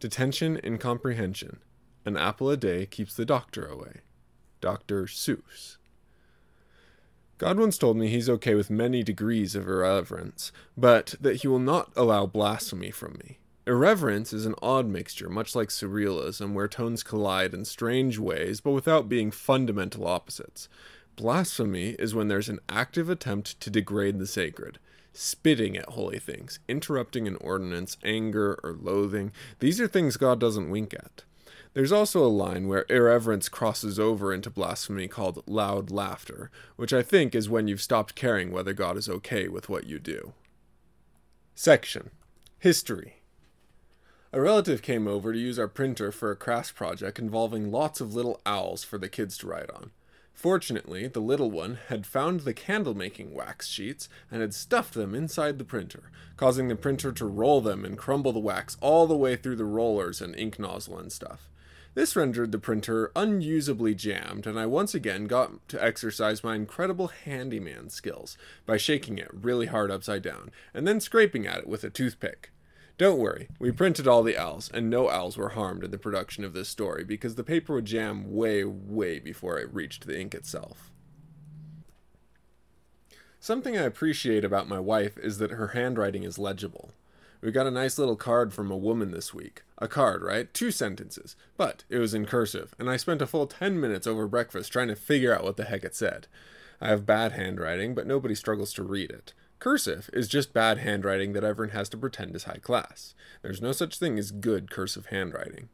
Detention 0.00 0.58
Incomprehension. 0.64 1.58
An 2.06 2.16
apple 2.16 2.48
a 2.48 2.56
day 2.56 2.86
keeps 2.86 3.14
the 3.14 3.26
doctor 3.26 3.66
away. 3.66 4.00
Dr. 4.62 5.04
Seuss. 5.04 5.76
God 7.36 7.58
once 7.58 7.76
told 7.76 7.98
me 7.98 8.08
he's 8.08 8.30
okay 8.30 8.54
with 8.54 8.70
many 8.70 9.02
degrees 9.02 9.54
of 9.54 9.68
irreverence, 9.68 10.52
but 10.74 11.16
that 11.20 11.42
he 11.42 11.48
will 11.48 11.58
not 11.58 11.92
allow 11.96 12.24
blasphemy 12.24 12.90
from 12.90 13.18
me. 13.22 13.40
Irreverence 13.66 14.32
is 14.32 14.46
an 14.46 14.54
odd 14.62 14.86
mixture, 14.86 15.28
much 15.28 15.54
like 15.54 15.68
surrealism, 15.68 16.54
where 16.54 16.66
tones 16.66 17.02
collide 17.02 17.52
in 17.52 17.66
strange 17.66 18.18
ways, 18.18 18.62
but 18.62 18.72
without 18.72 19.06
being 19.06 19.30
fundamental 19.30 20.06
opposites. 20.06 20.70
Blasphemy 21.16 21.90
is 21.98 22.14
when 22.14 22.28
there's 22.28 22.48
an 22.48 22.60
active 22.70 23.10
attempt 23.10 23.60
to 23.60 23.68
degrade 23.68 24.18
the 24.18 24.26
sacred, 24.26 24.78
spitting 25.12 25.76
at 25.76 25.90
holy 25.90 26.18
things, 26.18 26.58
interrupting 26.68 27.26
an 27.26 27.36
ordinance, 27.36 27.96
anger, 28.04 28.58
or 28.62 28.72
loathing. 28.72 29.32
These 29.58 29.80
are 29.80 29.88
things 29.88 30.16
God 30.16 30.40
doesn't 30.40 30.70
wink 30.70 30.94
at. 30.94 31.24
There's 31.72 31.92
also 31.92 32.24
a 32.24 32.28
line 32.28 32.66
where 32.66 32.86
irreverence 32.88 33.48
crosses 33.48 33.98
over 33.98 34.32
into 34.32 34.50
blasphemy 34.50 35.06
called 35.06 35.44
loud 35.46 35.90
laughter, 35.90 36.50
which 36.76 36.92
I 36.92 37.02
think 37.02 37.34
is 37.34 37.48
when 37.48 37.68
you've 37.68 37.80
stopped 37.80 38.14
caring 38.14 38.50
whether 38.50 38.72
God 38.72 38.96
is 38.96 39.08
okay 39.08 39.46
with 39.46 39.68
what 39.68 39.86
you 39.86 39.98
do. 39.98 40.32
Section 41.54 42.10
History 42.58 43.20
a 44.32 44.40
relative 44.40 44.80
came 44.80 45.08
over 45.08 45.32
to 45.32 45.38
use 45.38 45.58
our 45.58 45.66
printer 45.66 46.12
for 46.12 46.30
a 46.30 46.36
crafts 46.36 46.70
project 46.70 47.18
involving 47.18 47.72
lots 47.72 48.00
of 48.00 48.14
little 48.14 48.40
owls 48.46 48.84
for 48.84 48.96
the 48.96 49.08
kids 49.08 49.36
to 49.38 49.48
write 49.48 49.70
on. 49.70 49.90
Fortunately, 50.40 51.06
the 51.06 51.20
little 51.20 51.50
one 51.50 51.76
had 51.88 52.06
found 52.06 52.40
the 52.40 52.54
candle 52.54 52.94
making 52.94 53.34
wax 53.34 53.68
sheets 53.68 54.08
and 54.30 54.40
had 54.40 54.54
stuffed 54.54 54.94
them 54.94 55.14
inside 55.14 55.58
the 55.58 55.66
printer, 55.66 56.04
causing 56.38 56.68
the 56.68 56.76
printer 56.76 57.12
to 57.12 57.26
roll 57.26 57.60
them 57.60 57.84
and 57.84 57.98
crumble 57.98 58.32
the 58.32 58.38
wax 58.38 58.78
all 58.80 59.06
the 59.06 59.14
way 59.14 59.36
through 59.36 59.56
the 59.56 59.66
rollers 59.66 60.22
and 60.22 60.34
ink 60.36 60.58
nozzle 60.58 60.98
and 60.98 61.12
stuff. 61.12 61.50
This 61.92 62.16
rendered 62.16 62.52
the 62.52 62.58
printer 62.58 63.12
unusably 63.14 63.94
jammed, 63.94 64.46
and 64.46 64.58
I 64.58 64.64
once 64.64 64.94
again 64.94 65.26
got 65.26 65.68
to 65.68 65.84
exercise 65.84 66.42
my 66.42 66.54
incredible 66.54 67.08
handyman 67.08 67.90
skills 67.90 68.38
by 68.64 68.78
shaking 68.78 69.18
it 69.18 69.28
really 69.30 69.66
hard 69.66 69.90
upside 69.90 70.22
down 70.22 70.52
and 70.72 70.88
then 70.88 71.00
scraping 71.00 71.46
at 71.46 71.58
it 71.58 71.68
with 71.68 71.84
a 71.84 71.90
toothpick. 71.90 72.50
Don't 73.00 73.18
worry, 73.18 73.48
we 73.58 73.72
printed 73.72 74.06
all 74.06 74.22
the 74.22 74.36
owls, 74.36 74.70
and 74.74 74.90
no 74.90 75.08
owls 75.08 75.38
were 75.38 75.48
harmed 75.48 75.84
in 75.84 75.90
the 75.90 75.96
production 75.96 76.44
of 76.44 76.52
this 76.52 76.68
story 76.68 77.02
because 77.02 77.34
the 77.34 77.42
paper 77.42 77.72
would 77.72 77.86
jam 77.86 78.30
way, 78.30 78.62
way 78.62 79.18
before 79.18 79.58
it 79.58 79.72
reached 79.72 80.06
the 80.06 80.20
ink 80.20 80.34
itself. 80.34 80.90
Something 83.38 83.74
I 83.74 83.84
appreciate 83.84 84.44
about 84.44 84.68
my 84.68 84.78
wife 84.78 85.16
is 85.16 85.38
that 85.38 85.52
her 85.52 85.68
handwriting 85.68 86.24
is 86.24 86.38
legible. 86.38 86.90
We 87.40 87.50
got 87.52 87.66
a 87.66 87.70
nice 87.70 87.98
little 87.98 88.16
card 88.16 88.52
from 88.52 88.70
a 88.70 88.76
woman 88.76 89.12
this 89.12 89.32
week. 89.32 89.62
A 89.78 89.88
card, 89.88 90.22
right? 90.22 90.52
Two 90.52 90.70
sentences. 90.70 91.36
But 91.56 91.84
it 91.88 91.96
was 91.96 92.12
in 92.12 92.26
cursive, 92.26 92.74
and 92.78 92.90
I 92.90 92.98
spent 92.98 93.22
a 93.22 93.26
full 93.26 93.46
10 93.46 93.80
minutes 93.80 94.06
over 94.06 94.28
breakfast 94.28 94.72
trying 94.72 94.88
to 94.88 94.94
figure 94.94 95.34
out 95.34 95.44
what 95.44 95.56
the 95.56 95.64
heck 95.64 95.84
it 95.84 95.94
said. 95.94 96.26
I 96.82 96.88
have 96.88 97.06
bad 97.06 97.32
handwriting, 97.32 97.94
but 97.94 98.06
nobody 98.06 98.34
struggles 98.34 98.74
to 98.74 98.82
read 98.82 99.08
it. 99.08 99.32
Cursive 99.60 100.08
is 100.14 100.26
just 100.26 100.54
bad 100.54 100.78
handwriting 100.78 101.34
that 101.34 101.44
everyone 101.44 101.74
has 101.74 101.90
to 101.90 101.98
pretend 101.98 102.34
is 102.34 102.44
high 102.44 102.60
class. 102.62 103.14
There's 103.42 103.60
no 103.60 103.72
such 103.72 103.98
thing 103.98 104.18
as 104.18 104.30
good 104.30 104.70
cursive 104.70 105.06
handwriting. 105.06 105.68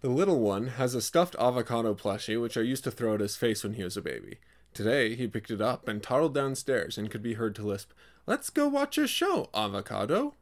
The 0.00 0.10
little 0.10 0.40
one 0.40 0.66
has 0.66 0.94
a 0.94 1.00
stuffed 1.00 1.36
avocado 1.38 1.94
plushie 1.94 2.40
which 2.40 2.56
I 2.56 2.62
used 2.62 2.82
to 2.84 2.90
throw 2.90 3.14
at 3.14 3.20
his 3.20 3.36
face 3.36 3.62
when 3.62 3.74
he 3.74 3.84
was 3.84 3.96
a 3.96 4.02
baby. 4.02 4.38
Today 4.74 5.14
he 5.14 5.28
picked 5.28 5.52
it 5.52 5.60
up 5.60 5.86
and 5.86 6.02
toddled 6.02 6.34
downstairs 6.34 6.98
and 6.98 7.10
could 7.10 7.22
be 7.22 7.34
heard 7.34 7.54
to 7.54 7.66
lisp, 7.66 7.92
Let's 8.26 8.50
go 8.50 8.66
watch 8.66 8.98
a 8.98 9.06
show, 9.06 9.48
avocado. 9.54 10.34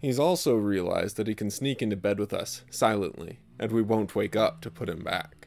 He's 0.00 0.18
also 0.18 0.54
realized 0.54 1.16
that 1.16 1.26
he 1.26 1.34
can 1.34 1.50
sneak 1.50 1.82
into 1.82 1.96
bed 1.96 2.18
with 2.18 2.32
us 2.32 2.62
silently, 2.70 3.40
and 3.58 3.72
we 3.72 3.82
won't 3.82 4.14
wake 4.14 4.36
up 4.36 4.62
to 4.62 4.70
put 4.70 4.88
him 4.88 5.02
back. 5.04 5.37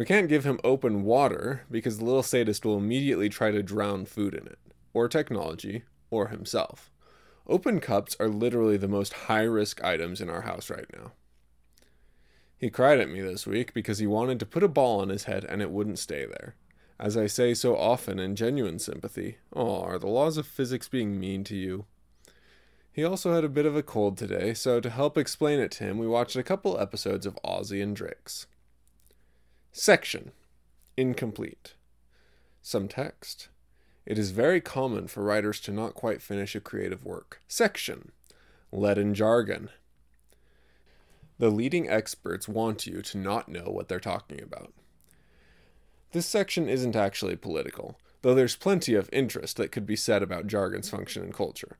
We 0.00 0.06
can't 0.06 0.30
give 0.30 0.46
him 0.46 0.58
open 0.64 1.02
water 1.02 1.66
because 1.70 1.98
the 1.98 2.06
little 2.06 2.22
sadist 2.22 2.64
will 2.64 2.78
immediately 2.78 3.28
try 3.28 3.50
to 3.50 3.62
drown 3.62 4.06
food 4.06 4.32
in 4.32 4.46
it, 4.46 4.58
or 4.94 5.08
technology, 5.08 5.82
or 6.10 6.28
himself. 6.28 6.90
Open 7.46 7.80
cups 7.80 8.16
are 8.18 8.30
literally 8.30 8.78
the 8.78 8.88
most 8.88 9.12
high 9.12 9.42
risk 9.42 9.84
items 9.84 10.22
in 10.22 10.30
our 10.30 10.40
house 10.40 10.70
right 10.70 10.86
now. 10.96 11.12
He 12.56 12.70
cried 12.70 12.98
at 12.98 13.10
me 13.10 13.20
this 13.20 13.46
week 13.46 13.74
because 13.74 13.98
he 13.98 14.06
wanted 14.06 14.40
to 14.40 14.46
put 14.46 14.62
a 14.62 14.68
ball 14.68 15.00
on 15.02 15.10
his 15.10 15.24
head 15.24 15.44
and 15.44 15.60
it 15.60 15.70
wouldn't 15.70 15.98
stay 15.98 16.24
there. 16.24 16.54
As 16.98 17.14
I 17.14 17.26
say 17.26 17.52
so 17.52 17.76
often 17.76 18.18
in 18.18 18.36
genuine 18.36 18.78
sympathy, 18.78 19.36
oh, 19.52 19.82
are 19.82 19.98
the 19.98 20.08
laws 20.08 20.38
of 20.38 20.46
physics 20.46 20.88
being 20.88 21.20
mean 21.20 21.44
to 21.44 21.54
you? 21.54 21.84
He 22.90 23.04
also 23.04 23.34
had 23.34 23.44
a 23.44 23.50
bit 23.50 23.66
of 23.66 23.76
a 23.76 23.82
cold 23.82 24.16
today, 24.16 24.54
so 24.54 24.80
to 24.80 24.88
help 24.88 25.18
explain 25.18 25.60
it 25.60 25.70
to 25.72 25.84
him, 25.84 25.98
we 25.98 26.06
watched 26.06 26.36
a 26.36 26.42
couple 26.42 26.80
episodes 26.80 27.26
of 27.26 27.38
Ozzy 27.44 27.82
and 27.82 27.94
Drix. 27.94 28.46
Section 29.72 30.32
Incomplete. 30.96 31.74
Some 32.60 32.88
text. 32.88 33.48
It 34.04 34.18
is 34.18 34.32
very 34.32 34.60
common 34.60 35.06
for 35.06 35.22
writers 35.22 35.60
to 35.60 35.70
not 35.70 35.94
quite 35.94 36.20
finish 36.20 36.56
a 36.56 36.60
creative 36.60 37.04
work. 37.04 37.40
Section 37.46 38.10
Leaden 38.72 39.14
jargon. 39.14 39.70
The 41.38 41.50
leading 41.50 41.88
experts 41.88 42.48
want 42.48 42.88
you 42.88 43.00
to 43.00 43.18
not 43.18 43.48
know 43.48 43.66
what 43.66 43.86
they're 43.88 44.00
talking 44.00 44.42
about. 44.42 44.72
This 46.10 46.26
section 46.26 46.68
isn't 46.68 46.96
actually 46.96 47.36
political, 47.36 47.96
though 48.22 48.34
there's 48.34 48.56
plenty 48.56 48.94
of 48.94 49.08
interest 49.12 49.56
that 49.58 49.70
could 49.70 49.86
be 49.86 49.94
said 49.94 50.20
about 50.20 50.48
jargon's 50.48 50.90
function 50.90 51.22
in 51.22 51.32
culture. 51.32 51.78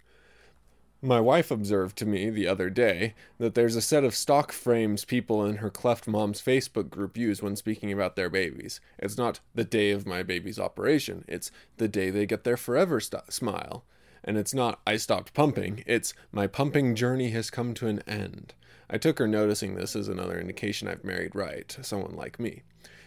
My 1.03 1.19
wife 1.19 1.51
observed 1.51 1.97
to 1.99 2.07
me 2.07 2.29
the 2.29 2.47
other 2.47 2.69
day 2.69 3.15
that 3.39 3.55
there's 3.55 3.75
a 3.75 3.81
set 3.81 4.05
of 4.05 4.15
stock 4.15 4.53
frames 4.53 5.07
people 5.07 5.47
in 5.47 5.57
her 5.57 5.71
cleft 5.71 6.07
mom's 6.07 6.43
Facebook 6.43 6.91
group 6.91 7.17
use 7.17 7.43
when 7.43 7.57
speaking 7.57 7.91
about 7.91 8.17
their 8.17 8.29
babies. 8.29 8.81
It's 8.99 9.17
not 9.17 9.41
the 9.55 9.65
day 9.65 9.93
of 9.93 10.07
my 10.07 10.23
baby's 10.23 10.59
operation, 10.59 11.25
it's 11.27 11.51
the 11.79 11.89
day 11.89 12.11
they 12.11 12.27
get 12.27 12.45
their 12.45 12.59
forever 12.59 13.01
st- 13.01 13.33
smile. 13.33 13.83
And 14.23 14.37
it's 14.37 14.53
not 14.53 14.81
I 14.87 14.99
stopped 14.99 15.33
pumping, 15.33 15.83
it's 15.87 16.13
my 16.33 16.47
pumping 16.47 16.95
journey 16.95 17.31
has 17.31 17.49
come 17.49 17.73
to 17.75 17.87
an 17.87 18.03
end. 18.07 18.53
I 18.93 18.99
took 18.99 19.21
her 19.21 19.29
noticing 19.29 19.77
this 19.77 19.95
as 19.95 20.09
another 20.09 20.39
indication 20.41 20.89
I've 20.89 21.05
married 21.05 21.37
right, 21.37 21.77
someone 21.81 22.17
like 22.17 22.41
me. 22.41 22.63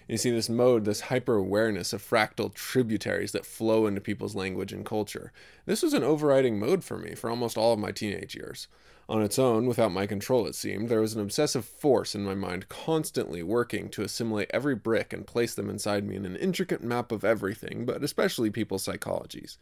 You 0.08 0.18
see 0.18 0.32
this 0.32 0.50
mode, 0.50 0.86
this 0.86 1.02
hyper 1.02 1.36
awareness 1.36 1.92
of 1.92 2.02
fractal 2.02 2.54
tributaries 2.54 3.34
that 3.34 3.46
flow 3.46 3.86
into 3.86 4.02
people's 4.02 4.36
language 4.36 4.72
and 4.72 4.86
culture. 4.86 5.34
This 5.66 5.84
was 5.84 5.94
an 5.94 6.04
overriding 6.04 6.58
mode 6.58 6.84
for 6.84 6.98
me 6.98 7.16
for 7.16 7.30
almost 7.30 7.58
all 7.58 7.74
of 7.74 7.80
my 7.80 7.92
teenage 7.92 8.36
years. 8.36 8.68
On 9.10 9.22
its 9.22 9.38
own, 9.38 9.66
without 9.66 9.92
my 9.92 10.08
control, 10.08 10.48
it 10.48 10.56
seemed, 10.56 10.88
there 10.88 11.02
was 11.02 11.14
an 11.14 11.22
obsessive 11.22 11.66
force 11.66 12.16
in 12.16 12.24
my 12.24 12.34
mind 12.34 12.70
constantly 12.70 13.44
working 13.44 13.90
to 13.90 14.02
assimilate 14.02 14.50
every 14.54 14.76
brick 14.76 15.12
and 15.12 15.28
place 15.28 15.54
them 15.54 15.70
inside 15.70 16.06
me 16.06 16.16
in 16.16 16.26
an 16.26 16.38
intricate 16.38 16.82
map 16.82 17.12
of 17.12 17.26
everything, 17.26 17.86
but 17.86 18.04
especially 18.04 18.50
people's 18.50 18.86
psychologies. 18.86 19.58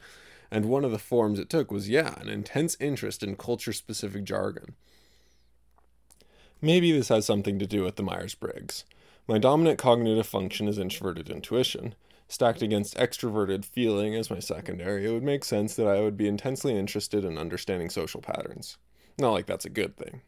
And 0.51 0.65
one 0.65 0.85
of 0.85 0.91
the 0.91 0.99
forms 0.99 1.39
it 1.39 1.49
took 1.49 1.71
was, 1.71 1.89
yeah, 1.89 2.19
an 2.19 2.29
intense 2.29 2.77
interest 2.79 3.23
in 3.23 3.35
culture 3.35 3.73
specific 3.73 4.23
jargon. 4.23 4.75
Maybe 6.63 6.91
this 6.91 7.09
has 7.09 7.25
something 7.25 7.57
to 7.57 7.65
do 7.65 7.83
with 7.83 7.95
the 7.95 8.03
Myers 8.03 8.35
Briggs. 8.35 8.85
My 9.27 9.39
dominant 9.39 9.79
cognitive 9.79 10.27
function 10.27 10.67
is 10.67 10.77
introverted 10.77 11.27
intuition. 11.27 11.95
Stacked 12.27 12.61
against 12.61 12.95
extroverted 12.97 13.65
feeling 13.65 14.13
as 14.13 14.29
my 14.29 14.37
secondary, 14.37 15.05
it 15.05 15.11
would 15.11 15.23
make 15.23 15.43
sense 15.43 15.75
that 15.75 15.87
I 15.87 16.01
would 16.01 16.15
be 16.15 16.27
intensely 16.27 16.77
interested 16.77 17.25
in 17.25 17.39
understanding 17.39 17.89
social 17.89 18.21
patterns. 18.21 18.77
Not 19.17 19.31
like 19.31 19.47
that's 19.47 19.65
a 19.65 19.69
good 19.69 19.97
thing. 19.97 20.21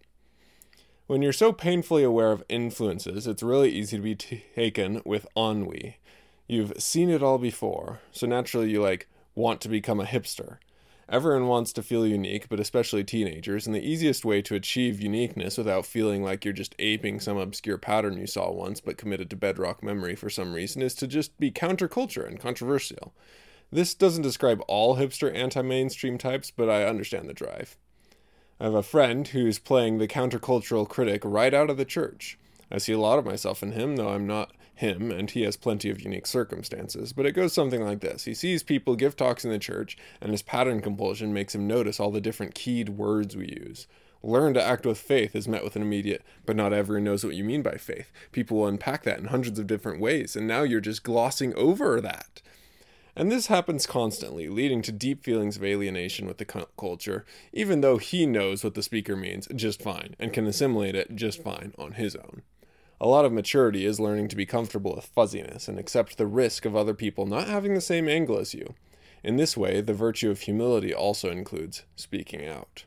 When 1.06 1.22
you're 1.22 1.34
so 1.34 1.54
painfully 1.54 2.04
aware 2.04 2.32
of 2.32 2.44
influences, 2.50 3.28
it's 3.28 3.44
really 3.44 3.70
easy 3.70 3.98
to 3.98 4.04
be 4.04 4.16
taken 4.16 5.04
with 5.06 5.28
ennui. 5.38 6.00
You've 6.48 6.74
seen 6.82 7.12
it 7.12 7.22
all 7.22 7.38
before, 7.38 8.02
so 8.12 8.26
naturally 8.26 8.72
you 8.72 8.82
like 8.82 9.08
want 9.36 9.62
to 9.62 9.70
become 9.70 10.00
a 10.00 10.06
hipster. 10.06 10.58
Everyone 11.10 11.48
wants 11.48 11.74
to 11.74 11.84
feel 11.84 12.08
unique, 12.08 12.48
but 12.48 12.60
especially 12.60 13.04
teenagers, 13.04 13.68
and 13.68 13.76
the 13.76 13.86
easiest 13.86 14.24
way 14.24 14.42
to 14.42 14.56
achieve 14.56 15.02
uniqueness 15.02 15.58
without 15.58 15.86
feeling 15.86 16.24
like 16.24 16.46
you're 16.46 16.54
just 16.54 16.76
aping 16.80 17.20
some 17.20 17.38
obscure 17.38 17.78
pattern 17.78 18.18
you 18.18 18.26
saw 18.26 18.52
once 18.52 18.80
but 18.80 18.98
committed 18.98 19.30
to 19.30 19.36
bedrock 19.36 19.84
memory 19.84 20.16
for 20.16 20.30
some 20.30 20.54
reason 20.54 20.82
is 20.82 20.96
to 20.96 21.08
just 21.08 21.38
be 21.38 21.52
counterculture 21.52 22.26
and 22.26 22.40
controversial. 22.40 23.14
This 23.72 23.94
doesn't 23.94 24.22
describe 24.22 24.62
all 24.68 24.98
hipster 24.98 25.34
anti 25.36 25.62
mainstream 25.62 26.18
types, 26.18 26.52
but 26.52 26.70
I 26.70 26.86
understand 26.86 27.28
the 27.28 27.34
drive. 27.34 27.76
I 28.60 28.66
have 28.66 28.76
a 28.76 28.84
friend 28.84 29.28
who's 29.28 29.60
playing 29.60 29.98
the 29.98 30.08
countercultural 30.08 30.88
critic 30.88 31.24
right 31.26 31.54
out 31.54 31.70
of 31.70 31.78
the 31.78 31.84
church. 31.84 32.38
I 32.72 32.78
see 32.78 32.94
a 32.94 33.00
lot 33.00 33.20
of 33.20 33.26
myself 33.26 33.62
in 33.62 33.74
him, 33.74 33.98
though 33.98 34.10
I'm 34.10 34.26
not 34.26 34.52
him, 34.76 35.12
and 35.12 35.30
he 35.30 35.44
has 35.44 35.56
plenty 35.56 35.90
of 35.90 36.02
unique 36.02 36.28
circumstances. 36.28 37.14
But 37.14 37.26
it 37.26 37.34
goes 37.34 37.54
something 37.54 37.84
like 37.84 38.00
this 38.02 38.26
He 38.26 38.34
sees 38.34 38.64
people 38.64 38.96
give 38.96 39.16
talks 39.16 39.46
in 39.46 39.52
the 39.52 39.60
church, 39.60 39.98
and 40.22 40.32
his 40.32 40.42
pattern 40.42 40.82
compulsion 40.82 41.34
makes 41.34 41.56
him 41.56 41.68
notice 41.68 42.00
all 42.00 42.12
the 42.12 42.22
different 42.22 42.56
keyed 42.56 42.90
words 42.90 43.36
we 43.36 43.48
use. 43.48 43.88
Learn 44.26 44.54
to 44.54 44.64
act 44.64 44.86
with 44.86 44.98
faith 44.98 45.36
is 45.36 45.50
met 45.50 45.66
with 45.66 45.76
an 45.76 45.82
immediate, 45.82 46.24
but 46.46 46.56
not 46.56 46.72
everyone 46.72 47.04
knows 47.04 47.26
what 47.26 47.36
you 47.36 47.44
mean 47.44 47.62
by 47.62 47.76
faith. 47.76 48.10
People 48.32 48.58
will 48.58 48.68
unpack 48.68 49.04
that 49.04 49.20
in 49.20 49.26
hundreds 49.26 49.60
of 49.60 49.68
different 49.68 50.00
ways, 50.00 50.36
and 50.36 50.48
now 50.48 50.64
you're 50.64 50.80
just 50.80 51.04
glossing 51.04 51.54
over 51.56 52.00
that. 52.00 52.42
And 53.16 53.32
this 53.32 53.48
happens 53.48 53.86
constantly, 53.86 54.48
leading 54.48 54.82
to 54.84 54.92
deep 54.92 55.24
feelings 55.24 55.58
of 55.58 55.64
alienation 55.64 56.26
with 56.26 56.38
the 56.38 56.46
culture, 56.46 57.26
even 57.52 57.82
though 57.82 57.98
he 57.98 58.26
knows 58.26 58.64
what 58.64 58.74
the 58.74 58.82
speaker 58.82 59.16
means 59.16 59.48
just 59.54 59.82
fine 59.82 60.16
and 60.20 60.34
can 60.34 60.48
assimilate 60.48 60.96
it 60.96 61.16
just 61.16 61.44
fine 61.44 61.74
on 61.78 61.92
his 61.92 62.16
own. 62.16 62.42
A 63.04 63.12
lot 63.14 63.26
of 63.26 63.34
maturity 63.34 63.86
is 63.86 64.00
learning 64.00 64.30
to 64.30 64.36
be 64.38 64.46
comfortable 64.46 64.96
with 64.96 65.04
fuzziness 65.04 65.68
and 65.68 65.78
accept 65.78 66.18
the 66.18 66.26
risk 66.26 66.64
of 66.64 66.74
other 66.74 66.94
people 66.94 67.26
not 67.26 67.50
having 67.50 67.74
the 67.74 67.82
same 67.82 68.08
angle 68.08 68.38
as 68.38 68.54
you. 68.54 68.76
In 69.26 69.36
this 69.36 69.58
way, 69.58 69.82
the 69.82 69.94
virtue 69.94 70.32
of 70.32 70.40
humility 70.40 70.94
also 70.94 71.30
includes 71.30 71.84
speaking 71.98 72.48
out. 72.48 72.86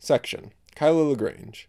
Section 0.00 0.50
Kyla 0.74 1.02
La 1.02 1.14
Grange. 1.14 1.68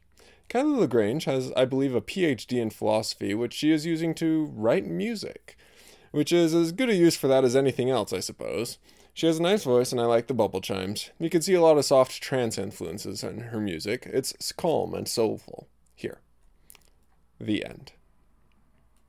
Kyla 0.49 0.75
La 0.75 0.85
Grange 0.87 1.25
has, 1.25 1.53
I 1.55 1.65
believe, 1.65 1.93
a 1.93 2.01
PhD 2.01 2.59
in 2.59 2.71
philosophy, 2.71 3.35
which 3.35 3.53
she 3.53 3.71
is 3.71 3.85
using 3.85 4.15
to 4.15 4.51
write 4.55 4.87
music, 4.87 5.55
which 6.09 6.31
is 6.31 6.55
as 6.55 6.71
good 6.71 6.89
a 6.89 6.95
use 6.95 7.15
for 7.15 7.27
that 7.27 7.45
as 7.45 7.55
anything 7.55 7.91
else, 7.91 8.11
I 8.11 8.21
suppose. 8.21 8.79
She 9.13 9.27
has 9.27 9.37
a 9.37 9.43
nice 9.43 9.65
voice, 9.65 9.91
and 9.91 10.01
I 10.01 10.05
like 10.05 10.25
the 10.25 10.33
bubble 10.33 10.61
chimes. 10.61 11.11
You 11.19 11.29
can 11.29 11.43
see 11.43 11.53
a 11.53 11.61
lot 11.61 11.77
of 11.77 11.85
soft 11.85 12.19
trance 12.23 12.57
influences 12.57 13.23
in 13.23 13.39
her 13.39 13.59
music. 13.59 14.09
It's 14.11 14.51
calm 14.51 14.95
and 14.95 15.07
soulful. 15.07 15.67
The 17.39 17.65
end. 17.65 17.91